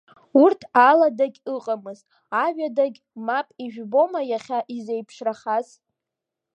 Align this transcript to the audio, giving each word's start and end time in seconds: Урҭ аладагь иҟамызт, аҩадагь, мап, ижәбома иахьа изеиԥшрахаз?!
Урҭ 0.41 0.61
аладагь 0.89 1.39
иҟамызт, 1.53 2.05
аҩадагь, 2.43 2.99
мап, 3.25 3.47
ижәбома 3.63 4.21
иахьа 4.31 4.59
изеиԥшрахаз?! 4.75 5.67